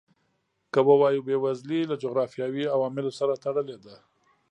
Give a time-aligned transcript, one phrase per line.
[0.71, 3.95] که ووایو بېوزلي له جغرافیوي عواملو سره تړلې ده.